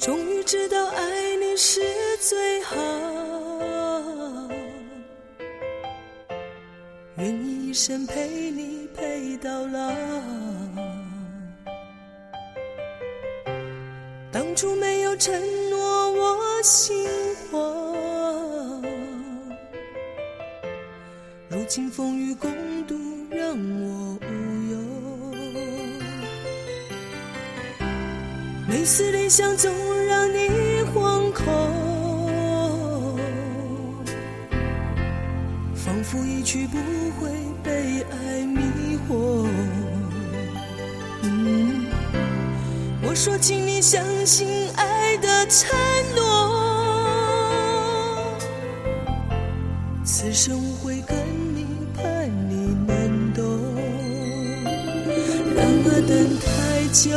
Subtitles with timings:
[0.00, 1.82] 终于知道爱你是
[2.20, 2.74] 最好，
[7.18, 9.92] 愿意一生陪你陪到老。
[14.32, 17.06] 当初没有承诺我心
[17.50, 18.82] 慌，
[21.50, 22.50] 如今风雨共
[22.86, 22.96] 度
[23.30, 24.24] 让我无
[24.72, 24.78] 忧。
[28.66, 29.70] 每次理想总
[30.28, 31.44] 你惶恐，
[35.74, 36.76] 仿佛一去不
[37.20, 37.30] 回
[37.62, 39.46] 被爱迷惑。
[41.22, 41.86] 嗯，
[43.02, 45.68] 我说，请你相信爱的承
[46.16, 46.22] 诺，
[50.04, 51.16] 此生无悔跟
[51.54, 53.44] 你，盼你能懂。
[55.54, 56.48] 然而等太
[56.92, 57.10] 久，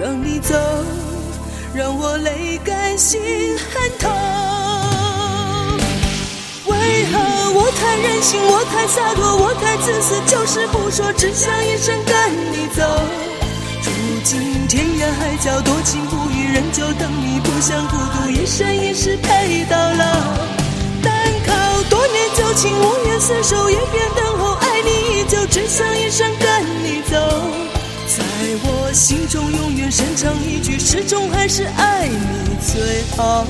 [0.00, 0.54] 让你走，
[1.74, 3.20] 让我泪干心
[3.58, 4.10] 很痛。
[6.64, 7.18] 为何
[7.52, 12.82] 我太任性，我太洒脱，我太自私，就是不说，只想一生跟你走。
[13.84, 20.04] 如今天涯海角，多情不渝，仍旧等你，不想孤独，一生一世陪到老。
[21.02, 21.12] 单
[21.46, 21.52] 靠
[21.90, 24.88] 多年旧情，无缘厮守，也愿等候，爱你
[25.20, 27.18] 依旧，只想一生跟你走。
[28.10, 28.24] 在
[28.64, 29.39] 我心中，
[29.90, 33.44] 深藏一句，始终还是爱你最好。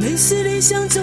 [0.00, 1.00] 每次理想总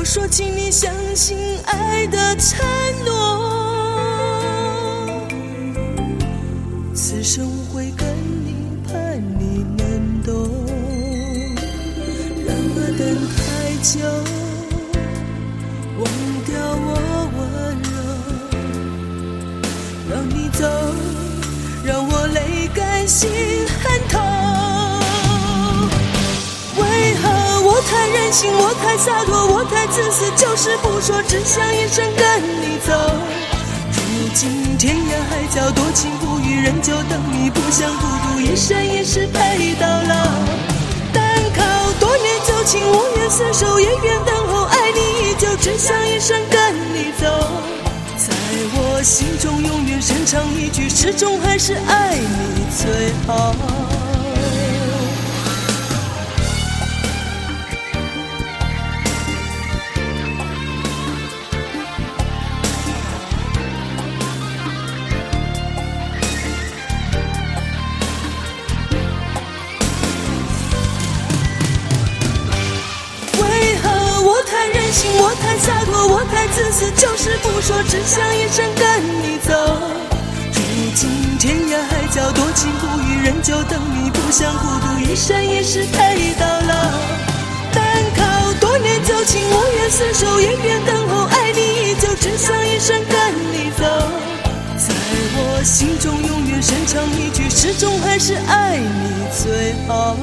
[0.00, 2.58] 我说，请你相信爱的承
[3.04, 3.12] 诺，
[6.94, 8.08] 此生我会跟
[8.42, 10.32] 你，盼你能懂。
[12.46, 13.04] 让我等
[13.36, 14.00] 太久。
[15.98, 16.02] 忘
[16.46, 16.50] 掉
[16.80, 16.88] 我
[17.36, 17.38] 温
[17.84, 17.92] 柔，
[20.08, 20.64] 让你走，
[21.84, 22.38] 让我泪
[22.74, 23.28] 干心
[23.82, 24.08] 很
[28.30, 32.94] 任性，我太洒脱，我太自私，就是不说，只想一生跟你走。
[33.90, 40.14] 如今天涯海角，多情不渝，仍旧等你，不想孤独，一生一世陪到老。
[41.12, 47.26] 单靠多年旧情，无缘厮守，也愿等候，爱你依旧，只想一生跟你走。
[48.16, 48.32] 在
[48.76, 53.56] 我心中，永远深藏一句，始终还是爱你最好。
[74.90, 78.84] 心，我太洒脱，我太自私，就是不说，只想一生跟
[79.22, 79.52] 你走。
[80.52, 81.08] 如今
[81.38, 86.74] 天涯海角，多情不渝，仍旧等你，不想孤独，一生一世陪到老。
[87.72, 87.82] 单
[88.16, 93.84] 靠多年旧情，无缘厮守，也愿等候，爱你依旧，只想一生跟你走。
[94.76, 94.94] 在
[95.36, 100.16] 我心中，永远深藏一句，始终还是爱你最好。